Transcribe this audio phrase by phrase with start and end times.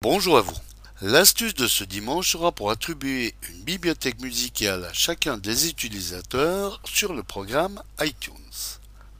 [0.00, 0.56] Bonjour à vous.
[1.02, 7.12] L'astuce de ce dimanche sera pour attribuer une bibliothèque musicale à chacun des utilisateurs sur
[7.12, 8.32] le programme iTunes.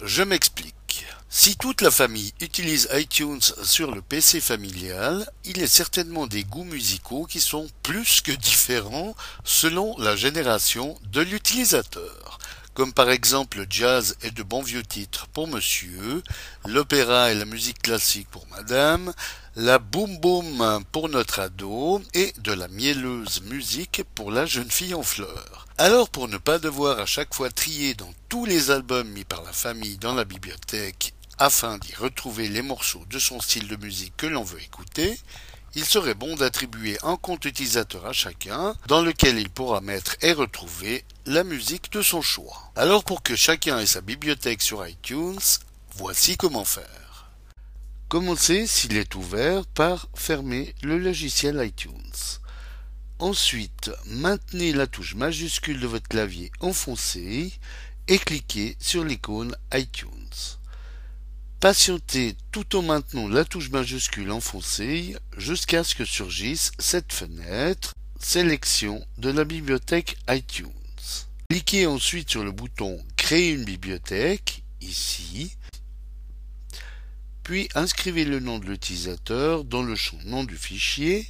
[0.00, 1.04] Je m'explique.
[1.28, 6.64] Si toute la famille utilise iTunes sur le PC familial, il a certainement des goûts
[6.64, 9.14] musicaux qui sont plus que différents
[9.44, 12.38] selon la génération de l'utilisateur
[12.74, 16.22] comme par exemple le jazz et de bons vieux titres pour monsieur,
[16.64, 19.12] l'opéra et la musique classique pour madame,
[19.56, 24.94] la boom boom pour notre ado et de la mielleuse musique pour la jeune fille
[24.94, 25.66] en fleurs.
[25.78, 29.42] Alors pour ne pas devoir à chaque fois trier dans tous les albums mis par
[29.42, 34.16] la famille dans la bibliothèque afin d'y retrouver les morceaux de son style de musique
[34.16, 35.18] que l'on veut écouter,
[35.74, 40.32] il serait bon d'attribuer un compte utilisateur à chacun, dans lequel il pourra mettre et
[40.32, 42.72] retrouver la musique de son choix.
[42.76, 45.38] Alors pour que chacun ait sa bibliothèque sur iTunes,
[45.96, 47.30] voici comment faire.
[48.08, 52.38] Commencez, s'il est ouvert, par fermer le logiciel iTunes.
[53.18, 57.52] Ensuite, maintenez la touche majuscule de votre clavier enfoncée
[58.08, 60.58] et cliquez sur l'icône iTunes.
[61.62, 69.06] Patientez tout en maintenant la touche majuscule enfoncée jusqu'à ce que surgisse cette fenêtre Sélection
[69.18, 70.72] de la bibliothèque iTunes.
[71.48, 75.56] Cliquez ensuite sur le bouton Créer une bibliothèque, ici,
[77.44, 81.28] puis inscrivez le nom de l'utilisateur dans le champ nom du fichier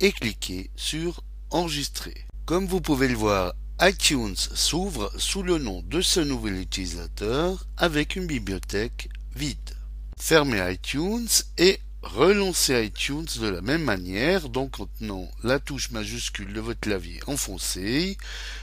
[0.00, 2.24] et cliquez sur Enregistrer.
[2.46, 8.16] Comme vous pouvez le voir, iTunes s'ouvre sous le nom de ce nouvel utilisateur avec
[8.16, 9.76] une bibliothèque vide.
[10.18, 16.54] Fermez iTunes et relancez iTunes de la même manière, donc en tenant la touche majuscule
[16.54, 18.16] de votre clavier enfoncée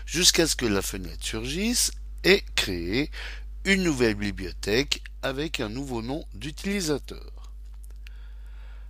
[0.08, 1.92] jusqu'à ce que la fenêtre surgisse
[2.24, 3.12] et créez
[3.66, 7.52] une nouvelle bibliothèque avec un nouveau nom d'utilisateur.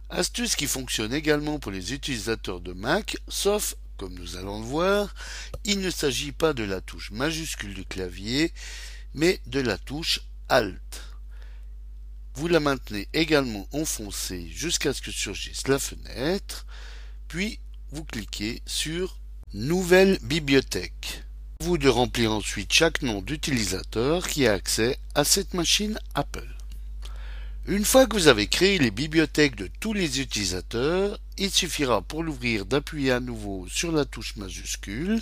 [0.10, 5.14] Astuce qui fonctionne également pour les utilisateurs de Mac, sauf, comme nous allons le voir,
[5.66, 8.54] il ne s'agit pas de la touche majuscule du clavier,
[9.14, 11.13] mais de la touche Alt.
[12.36, 16.66] Vous la maintenez également enfoncée jusqu'à ce que surgisse la fenêtre,
[17.28, 17.60] puis
[17.92, 19.20] vous cliquez sur
[19.54, 21.24] Nouvelle bibliothèque.
[21.60, 26.48] Vous de remplir ensuite chaque nom d'utilisateur qui a accès à cette machine Apple.
[27.68, 32.24] Une fois que vous avez créé les bibliothèques de tous les utilisateurs, il suffira pour
[32.24, 35.22] l'ouvrir d'appuyer à nouveau sur la touche majuscule,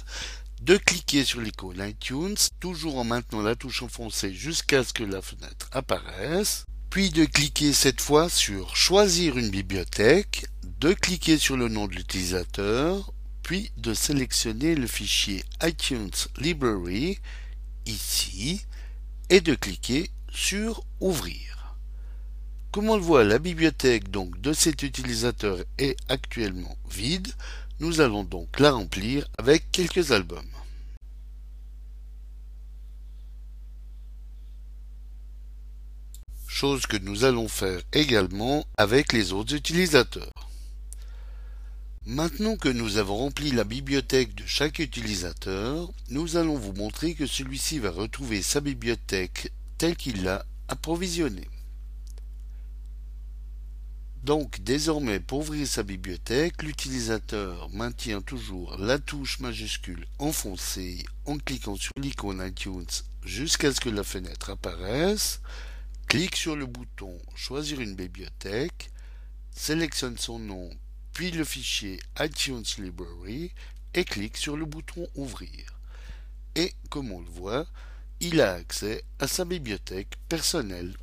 [0.62, 5.22] de cliquer sur l'icône iTunes, toujours en maintenant la touche enfoncée jusqu'à ce que la
[5.22, 10.46] fenêtre apparaisse, puis de cliquer cette fois sur Choisir une bibliothèque,
[10.82, 13.14] de cliquer sur le nom de l'utilisateur,
[13.44, 17.18] puis de sélectionner le fichier iTunes Library,
[17.86, 18.66] ici,
[19.30, 21.78] et de cliquer sur Ouvrir.
[22.72, 27.32] Comme on le voit, la bibliothèque donc de cet utilisateur est actuellement vide.
[27.80, 30.44] Nous allons donc la remplir avec quelques albums.
[36.62, 40.32] Chose que nous allons faire également avec les autres utilisateurs.
[42.06, 47.26] Maintenant que nous avons rempli la bibliothèque de chaque utilisateur, nous allons vous montrer que
[47.26, 51.50] celui-ci va retrouver sa bibliothèque telle qu'il l'a approvisionnée.
[54.24, 61.76] Donc désormais pour ouvrir sa bibliothèque, l'utilisateur maintient toujours la touche majuscule enfoncée en cliquant
[61.76, 62.86] sur l'icône iTunes
[63.26, 65.42] jusqu'à ce que la fenêtre apparaisse
[66.12, 68.92] clique sur le bouton Choisir une bibliothèque,
[69.50, 70.70] sélectionne son nom
[71.14, 73.54] puis le fichier iTunes Library
[73.94, 75.80] et clique sur le bouton Ouvrir.
[76.56, 77.66] Et comme on le voit,
[78.20, 80.98] il a accès à sa bibliothèque personnelle.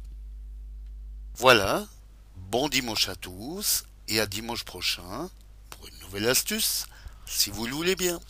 [1.36, 1.88] Voilà,
[2.36, 5.30] bon dimanche à tous et à dimanche prochain
[5.70, 6.84] pour une nouvelle astuce,
[7.24, 8.20] si vous le voulez bien.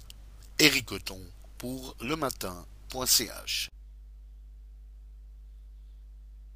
[0.61, 0.91] Eric
[1.59, 3.69] pour le matin.ch